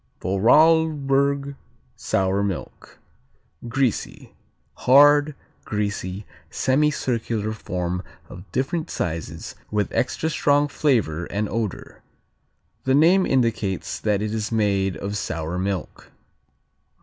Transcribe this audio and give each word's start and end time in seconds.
Vorarlberg 0.19 1.53
Sour 1.95 2.41
milk 2.41 2.97
Greasy 3.67 4.33
Hard; 4.73 5.35
greasy; 5.63 6.25
semicircular 6.49 7.51
form 7.51 8.01
of 8.27 8.51
different 8.51 8.89
sizes, 8.89 9.53
with 9.69 9.91
extra 9.93 10.31
strong 10.31 10.67
flavor 10.67 11.25
and 11.25 11.47
odor. 11.47 12.01
The 12.83 12.95
name 12.95 13.27
indicates 13.27 13.99
that 13.99 14.23
it 14.23 14.33
is 14.33 14.51
made 14.51 14.97
of 14.97 15.15
sour 15.17 15.59
milk. 15.59 16.11